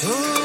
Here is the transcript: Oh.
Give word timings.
Oh. 0.00 0.37